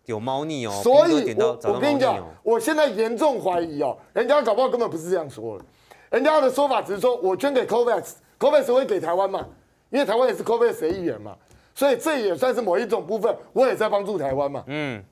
[0.05, 5.65] 有猫腻哦，所以我我跟你讲，我现在严重怀疑哦，人家搞不好根本不是这样说的，
[6.11, 9.45] 人家的说法只是说我捐给 COVAX，COVAX 会给台湾嘛，
[9.89, 11.35] 因为台湾也是 COVAX 的一员嘛，
[11.75, 14.63] 所以这也算是某一种部分，我也在帮助台湾嘛。
[14.67, 15.03] 嗯，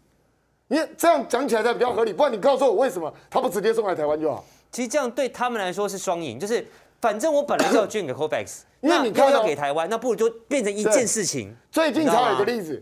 [0.70, 4.46] 因为这样讲起来才比较合理，不然你告诉我为什么他不直接送来台湾就好？
[4.72, 6.66] 其实这样对他们来说是双赢，就是
[7.02, 11.54] 反正我本来就要捐给 COVAX， 因为你看要给台湾，那不如就变成一件事情。
[11.70, 12.82] 最近才有一个例子。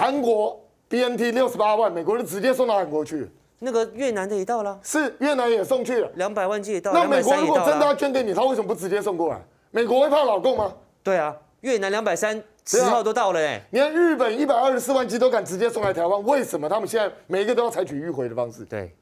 [0.00, 0.58] 韩国
[0.88, 3.30] BNT 六十八万，美国就直接送到韩国去。
[3.58, 6.98] 那个越南的也到了，是越南也送去了，两百万剂也到了。
[6.98, 9.38] 那美国如果真的要捐给你，他为什么不直接送过来？
[9.70, 10.74] 美国会怕老共吗？
[11.02, 13.60] 对啊，越南两百三十号都到了哎。
[13.70, 18.64] 你看日本一百二十四万剂都敢直接送来台湾，为什么他们现在每一个都要采取迂回的方式？
[18.64, 18.96] 对，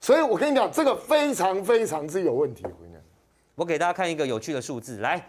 [0.00, 2.64] 所以我跟你讲，这个非常非常之有问题。
[2.64, 3.00] 我跟你讲，
[3.54, 5.24] 我给大家看一个有趣的数字，来，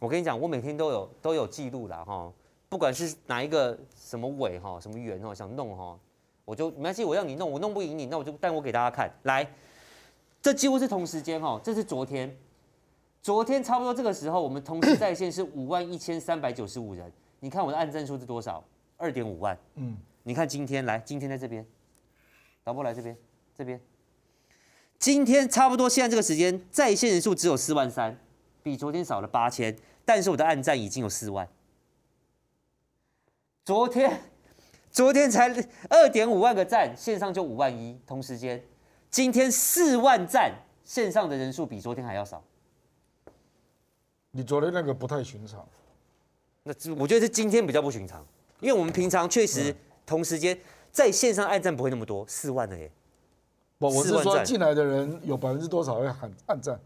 [0.00, 2.32] 我跟你讲，我每天都有都有记录啦哈，
[2.68, 5.98] 不管是哪一个什么委哈，什么员哈，想弄哈，
[6.44, 9.46] 我就没关系，我让你弄，我弄不赢你，那我就但我给大家看，来，
[10.42, 12.36] 这几乎是同时间哈，这是昨天，
[13.22, 18.62] 昨天差不多这个时候，我们同时在线是五万一千三百九十五人，你看我的按赞数是多少？
[18.96, 21.64] 二点五万，嗯，你看今天来，今天在这边，
[22.64, 23.16] 导播来这边。
[23.56, 23.80] 这边，
[25.00, 28.16] 今天差不多现在这个时间在线人数只有四万三，
[28.62, 31.48] 比昨天少了八千，但是我的按赞已经有四万。
[33.68, 34.18] 昨天，
[34.90, 35.54] 昨天才
[35.90, 38.64] 二点五万个赞，线上就五万一，同时间，
[39.10, 40.50] 今天四万赞，
[40.84, 42.42] 线上的人数比昨天还要少。
[44.30, 45.68] 你昨天那个不太寻常，
[46.62, 48.26] 那我觉得是今天比较不寻常，
[48.60, 49.76] 因为我们平常确实
[50.06, 50.58] 同时间
[50.90, 52.90] 在线上按赞不会那么多，四万的耶。
[53.76, 56.80] 不，我是说进来的人有百分之多少会喊按赞？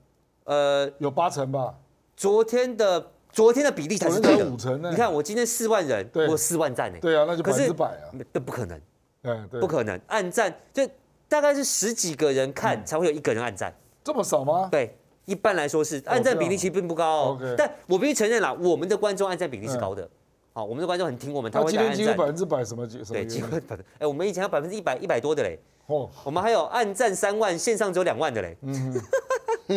[0.47, 1.79] 呃，有八成吧。
[2.17, 4.91] 昨天的昨天的比例才是对的，五成呢。
[4.91, 6.99] 你看我今天四万人，我有四万赞呢。
[7.01, 8.13] 对啊，那就百分之百啊。
[8.33, 8.81] 这不可能，
[9.23, 9.99] 嗯，对，不可能。
[10.07, 10.87] 按赞就
[11.29, 14.69] 大概是十几个人看才会有一个人按赞，这么少吗？
[14.71, 17.55] 对，一般来说是按赞比例其实并不高哦。
[17.57, 20.07] 但我必须承认啦，我们的观众按赞比例是高的。
[20.53, 21.97] 好，我们的观众很听我们，他会按赞。
[21.97, 22.99] 今天几乎百分之百什么几？
[22.99, 23.85] 对，几乎百分。
[23.99, 25.59] 哎，我们以前有百分之一百一百多的嘞。
[25.87, 29.01] 哦，我们还有按赞三万，线上只有两万的嘞，嗯，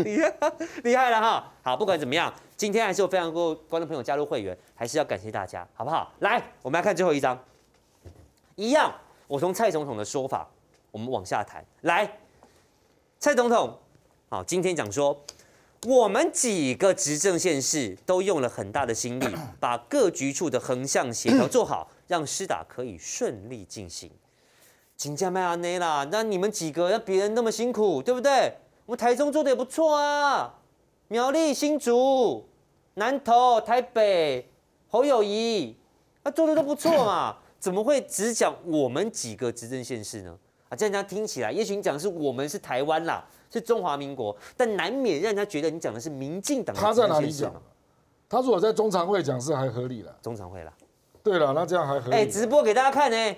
[0.04, 0.34] 厉 害
[0.84, 1.54] 厉害了哈。
[1.64, 6.14] 好，不管怎么样，今天还是有非常多观众朋友加入会员，还是要感谢大家，好不好？
[6.20, 7.38] 来，我们来看最后一张，
[8.56, 8.94] 一样，
[9.28, 10.48] 我从蔡总统的说法，
[10.92, 11.66] 我们往下谈。
[11.82, 12.20] 来，
[13.20, 13.78] 蔡总统，
[14.30, 15.24] 好，今天讲说，
[15.88, 19.26] 我们几个执政县市都用了很大的心力，
[19.60, 24.12] 把各局处的横向协调做好，让施打可以顺利进行。
[24.98, 28.54] 请假麦阿内啦，那你们几个让别人那么辛苦，对不对？
[28.86, 30.54] 我们台中做的也不错啊，
[31.08, 32.46] 苗栗、新竹、
[32.94, 34.48] 南投、台北、
[34.88, 35.76] 侯友谊，
[36.22, 40.38] 啊做的都不错嘛，怎么会只讲我们几个执政县市呢？
[40.70, 46.76] 啊，这样讲听起来，也许你讲的是我们是台湾啦，是中华民国，但难免让人家觉得你讲的是民进党。
[46.76, 47.52] 他在哪里讲？
[48.30, 50.16] 他如果在中常会讲是还合理了。
[50.22, 50.72] 中常会啦。
[51.24, 52.16] 对了，那这样还合理。
[52.16, 53.36] 哎，直播给大家看呢。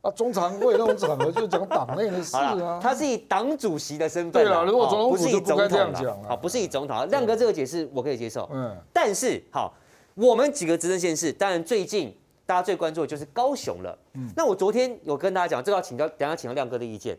[0.00, 2.78] 啊，中常会那种场合就讲党内的事啊。
[2.80, 4.32] 他是以党主席的身份。
[4.32, 6.22] 对了，如果总统不该这样讲。
[6.22, 7.08] 好，不是以总统。
[7.08, 8.48] 亮哥这个解释我可以接受。
[8.52, 8.76] 嗯。
[8.92, 9.74] 但是好，
[10.14, 13.98] 我们几个执政县市，当然最近大家最关注的就是高雄了。
[14.12, 14.30] 嗯。
[14.36, 17.18] 那我昨天有跟大家讲，这个要请教，等下请教亮哥的意见。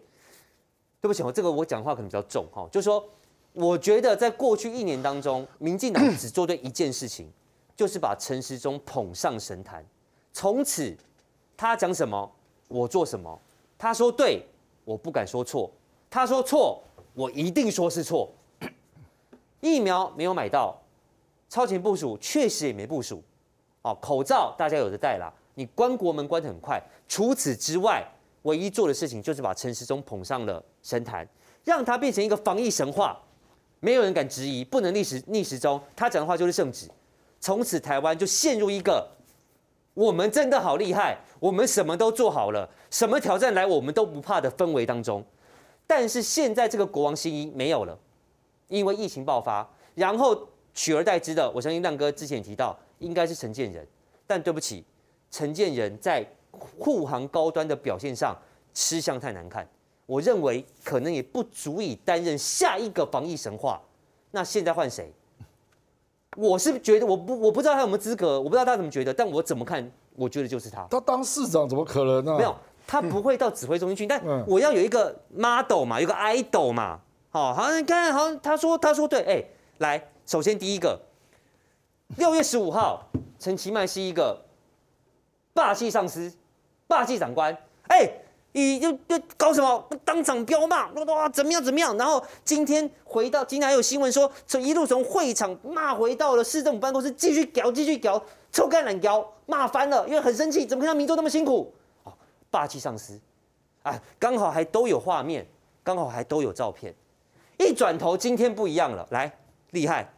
[1.02, 3.04] 对不起，我这个我讲话可能比较重哈，就是说，
[3.52, 7.30] 我觉得在过去一年当中，民进党只做对一件事情，
[7.76, 9.86] 就是把陈时中捧上神坛，
[10.32, 10.96] 从此
[11.58, 12.32] 他讲什么。
[12.70, 13.38] 我做什么？
[13.78, 14.46] 他说对，
[14.86, 15.70] 我不敢说错；
[16.10, 16.82] 他说错，
[17.14, 18.30] 我一定说是错。
[19.60, 20.78] 疫苗没有买到，
[21.50, 23.22] 超前部署确实也没部署。
[23.82, 26.82] 哦，口罩大家有的戴啦，你关国门关得很快。
[27.08, 28.06] 除此之外，
[28.44, 31.28] 唯一做的事情就是把陈时中捧上了神坛，
[31.64, 33.18] 让他变成一个防疫神话，
[33.80, 36.90] 没有人敢质疑，不能逆时逆时钟，他讲的话就是圣旨。
[37.40, 39.10] 从此台湾就陷入一个。
[40.00, 45.22] 我们真的好厉害，我们什么都做好了，什么挑战来我们都不怕的氛围当中。
[45.86, 48.00] 但是现在这个国王新衣没有了，
[48.70, 53.86] 因为疫情爆发，然后取而代之的，我相信亮哥之前提到，应该是陈建仁。
[54.26, 54.86] 但对不起，
[55.30, 58.34] 陈建仁在护航高端的表现上
[58.74, 59.68] 吃相太难看，
[60.06, 63.82] 我认为可能也不足以担任下一个防疫神话。
[64.32, 65.12] 那现在换谁？
[66.40, 70.88] 我是觉得我不我不知道他有没有资格，我不知道他怎么觉得，但我怎么看，我觉得就是他。
[70.90, 72.38] 他当市长怎么可能呢？
[72.38, 72.56] 没有，
[72.88, 74.08] 他不会到指挥中心去。
[74.08, 77.00] 但我要有一个 model 嘛，有个 idol 嘛。
[77.30, 79.44] 好，好，你看，好像，他说他说对，哎，
[79.80, 81.00] 来，首先第一个，
[82.18, 83.06] 六月十五号，
[83.38, 84.46] 陈其迈是一个
[85.54, 86.32] 霸气上司，
[86.88, 87.56] 霸气长官，
[87.88, 88.10] 哎。
[88.52, 89.88] 你就就搞什么？
[90.04, 91.96] 当场飙骂，哇，怎么样怎么样？
[91.98, 98.22] 然后今天回到，今天还有新闻说，从一路从会场骂回到了市政府办公室，继续屌，继续屌，
[98.52, 101.72] 臭干懒屌，骂翻了，因为很生气，怎么看到民众那么辛苦？
[102.04, 102.14] 哦，
[102.50, 103.20] 霸气上司，
[103.84, 105.46] 哎，刚好还都有画面，
[105.84, 106.94] 刚好还都有照片，
[107.58, 109.32] 一转头今天不一样了，来，
[109.72, 110.12] 厉害，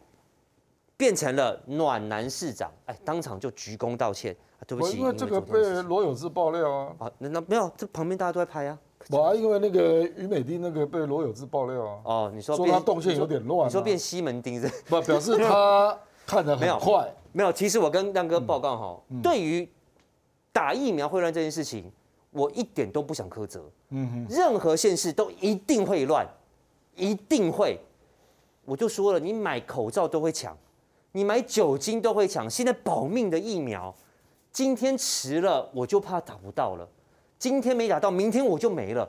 [1.02, 4.38] 变成了暖男市长，哎，当场就鞠躬道歉。
[4.68, 6.95] 对不起，因为这个被罗有志爆料啊。
[6.99, 8.78] 啊，那那没有，这旁边大家都在拍啊。
[9.10, 12.02] 我啊，因为那个于美丁那个被罗有志爆料啊。
[12.04, 13.68] 哦，你说说他动线有点乱。
[13.68, 14.70] 你说变西门町是？
[14.86, 15.97] 不，表示他
[16.28, 17.12] 看得很快。
[17.32, 19.68] 没有，其实我跟亮哥报告哈，对于
[20.52, 21.91] 打疫苗会乱这件事情，
[22.30, 23.68] 我一点都不想苛责。
[23.89, 26.24] 嗯哼，任何县市都一定会乱，
[26.95, 27.80] 一定会。
[28.64, 30.56] 我就说了，你买口罩都会抢，
[31.14, 32.49] 你买酒精都会抢。
[32.49, 33.93] 现在保命的疫苗，
[34.51, 36.88] 今天迟了我就怕打不到了，
[37.38, 39.07] 今天没打到，明天我就没了，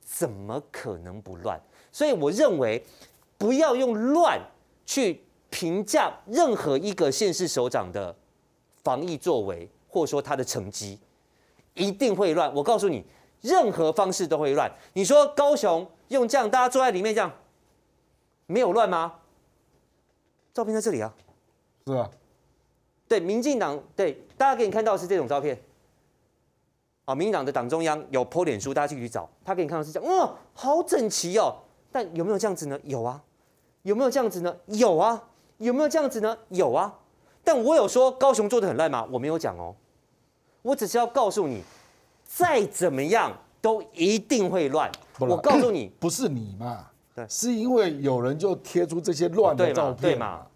[0.00, 1.60] 怎么可能不乱？
[1.92, 2.84] 所以我认为，
[3.38, 4.40] 不要用乱
[4.84, 8.14] 去评价任何一个县市首长的
[8.82, 10.98] 防疫作为，或者说他的成绩。
[11.74, 13.04] 一定会乱，我告诉你，
[13.40, 14.70] 任何方式都会乱。
[14.92, 17.32] 你说高雄用这样，大家坐在里面这样，
[18.46, 19.14] 没有乱吗？
[20.52, 21.12] 照片在这里啊，
[21.86, 22.10] 是啊，
[23.06, 25.58] 对，民进党对，大家给你看到的是这种照片。
[27.04, 31.54] 啊，民进党的党中央有 po 脸书，大家去去找，他给你看到是这样，哇，好整齐哦。
[31.92, 32.80] 但有没有这样子呢？
[32.84, 33.22] 有啊。
[33.82, 34.56] 有没有这样子呢？
[34.68, 35.22] 有啊。
[35.58, 36.38] 有没有这样子呢？
[36.48, 36.98] 有啊。
[37.44, 39.06] 但我有说高雄做的很烂吗？
[39.12, 39.76] 我没有讲哦。
[40.62, 41.62] 我只是要告诉你，
[42.24, 43.30] 再怎么样
[43.60, 44.90] 都一定会乱。
[45.18, 46.86] 我告诉你，不是你嘛？
[47.14, 50.46] 对，是因为有人就贴出这些乱的照片，对嘛？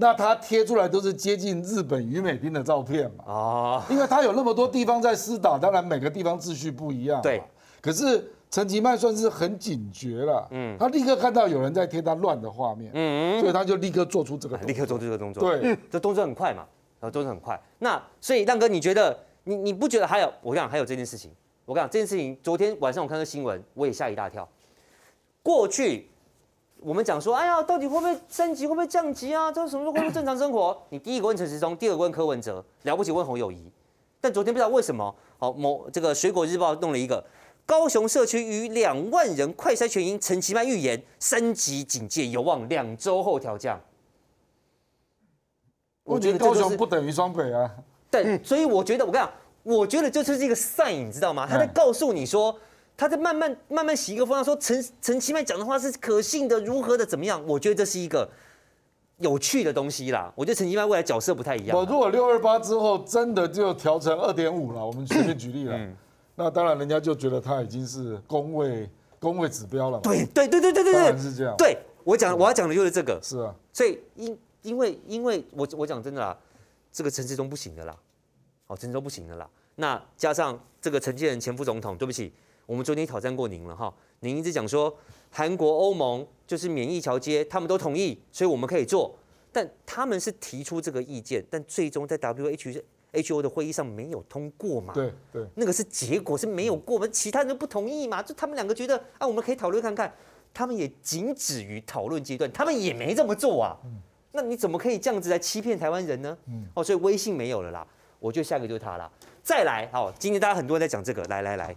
[0.00, 3.32] 那他贴出来都是接近日本于美兵的照片嘛？
[3.32, 7.20] 啊，因为他有那么多地方在施打，当然每个地方秩序不一样。
[7.20, 7.42] 对，
[7.82, 15.56] 可是陈其迈算是很警觉了，嗯，他立刻看到有人在贴他乱的画面，嗯，所以他就立刻做出这个，立刻做出这个动作。
[15.56, 16.64] 对，这动作很快嘛，
[16.98, 17.60] 然后动作很快。
[17.78, 19.16] 那所以亮哥，你觉得？
[19.44, 20.30] 你你不觉得还有？
[20.42, 21.30] 我讲，还有这件事情。
[21.64, 24.46] 我讲，这件事情，昨天晚上我看到新闻，我也吓一大跳。
[25.42, 26.10] 过去
[26.82, 29.52] 我们讲说，哎呀，到底会不会升级，会不会降级啊？
[29.52, 30.76] 这什么时候恢复正常生活？
[30.88, 33.70] 你第一个问陈时中，第二个问柯文哲，了不起问侯友谊。
[34.20, 37.24] 但昨天不知道为什么，好某这个水果日报弄了一个
[37.64, 43.80] 高雄社区逾两万人快筛全阴，陈其迈预言升级警戒有望两周后调降。
[46.04, 47.70] 我觉得高雄不等于双北啊。
[48.10, 51.46] 对，所以我觉得我跟你讲，我觉得这就是一个 sign，你知道吗？
[51.48, 52.54] 他在告诉你说，
[53.00, 57.42] 他在慢慢慢慢洗一个风向，说陈陈其迈讲的话是可信的，如何的怎么样？
[57.46, 58.28] 我觉得这是一个
[59.16, 60.30] 有趣的东西啦。
[60.36, 61.74] 我觉得陈其迈未来角色不太一样。
[61.74, 65.96] 我如果六二八之后真的就调成二点五了，我们随便举例了，嗯、
[66.34, 68.86] 那当然人家就觉得他已经是工位
[69.18, 69.98] 工位指标了。
[70.00, 71.54] 对对对对对对，当然是这样。
[71.56, 73.18] 对我讲我要讲的就是这个。
[73.22, 73.54] 是啊。
[73.72, 76.36] 所以因因为因为我我讲真的啦。
[76.92, 77.96] 这个陈志忠不行的啦，
[78.66, 79.48] 哦，陈志忠不行的啦。
[79.76, 82.32] 那加上这个陈建仁前副总统，对不起，
[82.66, 83.92] 我们昨天挑战过您了哈。
[84.20, 84.94] 您一直讲说
[85.30, 89.14] 韩国、欧盟就是免疫桥接，他们都同意，所以我们可以做。
[89.52, 94.94] 但他们是提出这个意见，但最终在 WHO 的会议上没有通过嘛？
[94.94, 98.22] 对对，那个是结果是没有过，我们其他人都不同意嘛？
[98.22, 100.14] 就他们两个觉得啊，我们可以讨论看看，
[100.54, 103.76] 他们也仅止于讨论阶段，他们也没这么做啊。
[104.30, 106.38] 那你怎么可以这样子来欺骗台湾人呢？
[106.46, 107.84] 嗯，哦，所以微信没有了啦。
[108.20, 109.10] 我觉得下一个就是他了。
[109.42, 111.74] 再来，好，今天大家很多人在讲这个，来来来，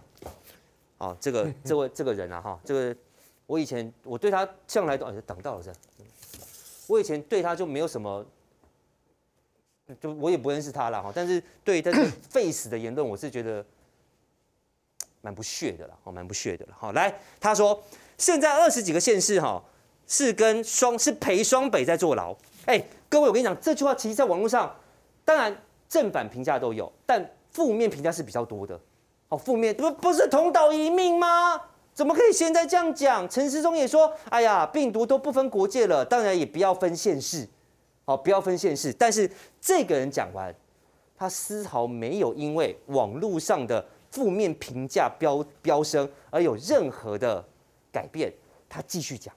[1.04, 2.96] 哦，这个这位这个人啊，哈，这个
[3.46, 5.72] 我以前我对他向来都哎挡到了这，
[6.86, 8.24] 我以前对他就没有什么，
[10.00, 11.12] 就我也不认识他了哈。
[11.14, 13.64] 但是对他的 face 的言论，我是觉得
[15.20, 16.74] 蛮不屑的了，哦，蛮不屑的了。
[16.78, 17.82] 好，来，他说
[18.18, 19.62] 现在二十几个县市哈。
[20.06, 22.36] 是跟双是陪双北在坐牢，
[22.66, 22.78] 哎，
[23.08, 24.76] 各位，我跟你讲，这句话其实在网络上，
[25.24, 25.56] 当然
[25.88, 28.78] 正反评价都有，但负面评价是比较多的。
[29.34, 31.60] 哦，负面不不是同岛一命吗？
[31.92, 33.28] 怎么可以现在这样讲？
[33.28, 37.48] 陈时中也说，哎呀，病毒都不分国界了，当然也不要分县市，
[38.04, 38.92] 好，不要分县市。
[38.92, 39.28] 但是
[39.60, 40.54] 这个人讲完，
[41.16, 47.44] 他丝毫没有因为网络上的负面评价飙飙升而有任何的
[47.90, 48.32] 改变，
[48.68, 49.34] 他继续讲。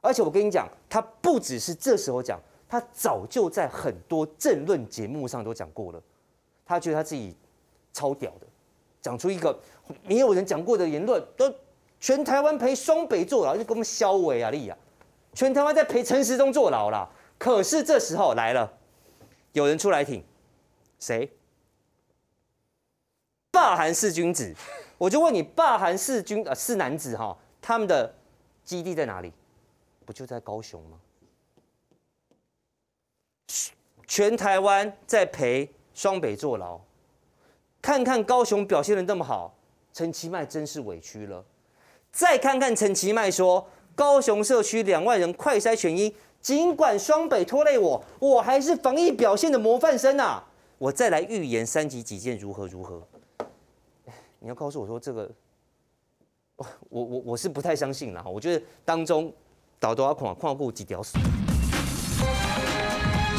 [0.00, 6.02] 而且我跟你讲，他不只是这时候讲，他早就在很多政论节目上都讲过了。
[6.64, 7.36] 他觉得他自己
[7.92, 8.46] 超屌的，
[9.02, 9.60] 讲出一个
[10.04, 11.52] 没有人讲过的言论，都
[12.00, 14.78] 全台湾陪双北坐牢，就跟我们肖伟啊利啊，
[15.34, 17.10] 全台湾在陪陈时中坐牢啦。
[17.36, 18.72] 可是这时候来了，
[19.52, 20.24] 有人出来挺，
[21.00, 21.28] 谁？
[23.50, 24.54] 罢韩四君子，
[24.96, 28.14] 我就问你，罢韩四君呃四男子哈，他们的
[28.64, 29.32] 基地在哪里？
[30.06, 30.98] 不就在高雄吗？
[34.06, 36.80] 全台湾在陪双北坐牢，
[37.82, 39.52] 看看高雄表现得那么好，
[39.92, 41.44] 陈其迈真是委屈了。
[42.10, 50.42] 再看看陈其迈说，高雄社区两万人快筛全阴，尽管双北拖累我，我还是防疫表现的模范生啊！
[50.78, 53.02] 我再来预言三级几件如何如何。
[54.38, 55.30] 你要告诉我说这个，
[56.56, 56.66] 我
[57.04, 58.24] 我我是不太相信啦。
[58.24, 59.30] 我觉得当中。
[59.82, 61.02] 倒多要看看过几条。